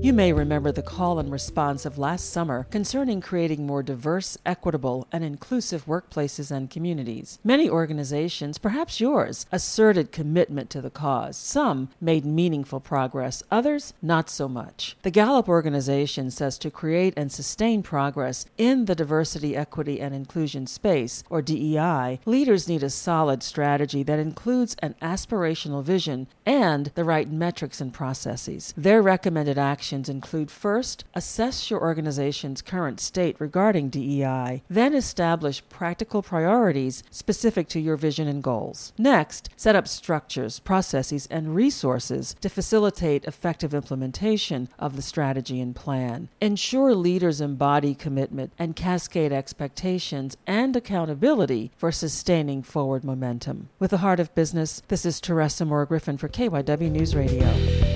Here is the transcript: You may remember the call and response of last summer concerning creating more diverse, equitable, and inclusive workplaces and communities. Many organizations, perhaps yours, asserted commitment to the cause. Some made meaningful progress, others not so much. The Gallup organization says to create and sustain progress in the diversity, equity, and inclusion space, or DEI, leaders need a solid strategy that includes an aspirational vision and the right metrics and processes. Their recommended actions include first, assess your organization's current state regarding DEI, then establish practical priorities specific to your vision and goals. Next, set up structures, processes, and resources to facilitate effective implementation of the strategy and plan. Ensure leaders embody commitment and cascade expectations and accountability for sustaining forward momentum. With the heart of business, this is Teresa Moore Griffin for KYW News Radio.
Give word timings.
You 0.00 0.12
may 0.12 0.32
remember 0.32 0.70
the 0.70 0.80
call 0.80 1.18
and 1.18 1.28
response 1.28 1.84
of 1.84 1.98
last 1.98 2.30
summer 2.30 2.68
concerning 2.70 3.20
creating 3.20 3.66
more 3.66 3.82
diverse, 3.82 4.38
equitable, 4.46 5.08
and 5.10 5.24
inclusive 5.24 5.86
workplaces 5.86 6.52
and 6.52 6.70
communities. 6.70 7.40
Many 7.42 7.68
organizations, 7.68 8.58
perhaps 8.58 9.00
yours, 9.00 9.44
asserted 9.50 10.12
commitment 10.12 10.70
to 10.70 10.80
the 10.80 10.88
cause. 10.88 11.36
Some 11.36 11.88
made 12.00 12.24
meaningful 12.24 12.78
progress, 12.78 13.42
others 13.50 13.92
not 14.00 14.30
so 14.30 14.48
much. 14.48 14.96
The 15.02 15.10
Gallup 15.10 15.48
organization 15.48 16.30
says 16.30 16.58
to 16.58 16.70
create 16.70 17.14
and 17.16 17.32
sustain 17.32 17.82
progress 17.82 18.46
in 18.56 18.84
the 18.84 18.94
diversity, 18.94 19.56
equity, 19.56 20.00
and 20.00 20.14
inclusion 20.14 20.68
space, 20.68 21.24
or 21.28 21.42
DEI, 21.42 22.20
leaders 22.24 22.68
need 22.68 22.84
a 22.84 22.90
solid 22.90 23.42
strategy 23.42 24.04
that 24.04 24.20
includes 24.20 24.76
an 24.78 24.94
aspirational 25.02 25.82
vision 25.82 26.28
and 26.46 26.92
the 26.94 27.04
right 27.04 27.28
metrics 27.28 27.80
and 27.80 27.92
processes. 27.92 28.72
Their 28.76 29.02
recommended 29.02 29.58
actions 29.88 30.10
include 30.10 30.50
first, 30.50 31.02
assess 31.14 31.70
your 31.70 31.80
organization's 31.80 32.60
current 32.60 33.00
state 33.00 33.34
regarding 33.38 33.88
DEI, 33.88 34.62
then 34.68 34.92
establish 34.92 35.66
practical 35.70 36.20
priorities 36.22 37.02
specific 37.10 37.68
to 37.68 37.80
your 37.80 37.96
vision 37.96 38.28
and 38.28 38.42
goals. 38.42 38.92
Next, 38.98 39.48
set 39.56 39.74
up 39.74 39.88
structures, 39.88 40.58
processes, 40.58 41.26
and 41.30 41.54
resources 41.54 42.36
to 42.42 42.50
facilitate 42.50 43.24
effective 43.24 43.72
implementation 43.72 44.68
of 44.78 44.94
the 44.94 45.00
strategy 45.00 45.58
and 45.58 45.74
plan. 45.74 46.28
Ensure 46.38 46.94
leaders 46.94 47.40
embody 47.40 47.94
commitment 47.94 48.52
and 48.58 48.76
cascade 48.76 49.32
expectations 49.32 50.36
and 50.46 50.76
accountability 50.76 51.70
for 51.78 51.90
sustaining 51.90 52.62
forward 52.62 53.04
momentum. 53.04 53.70
With 53.78 53.92
the 53.92 54.04
heart 54.04 54.20
of 54.20 54.34
business, 54.34 54.82
this 54.88 55.06
is 55.06 55.18
Teresa 55.18 55.64
Moore 55.64 55.86
Griffin 55.86 56.18
for 56.18 56.28
KYW 56.28 56.90
News 56.90 57.16
Radio. 57.16 57.87